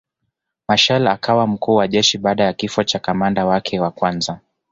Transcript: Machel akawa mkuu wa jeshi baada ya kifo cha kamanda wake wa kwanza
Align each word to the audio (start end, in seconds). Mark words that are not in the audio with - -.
Machel 0.67 1.07
akawa 1.07 1.47
mkuu 1.47 1.75
wa 1.75 1.87
jeshi 1.87 2.17
baada 2.17 2.43
ya 2.43 2.53
kifo 2.53 2.83
cha 2.83 2.99
kamanda 2.99 3.45
wake 3.45 3.79
wa 3.79 3.91
kwanza 3.91 4.39